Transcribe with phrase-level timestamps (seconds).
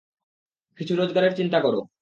[0.79, 1.81] কিছু রোজগারের চিন্তা করো।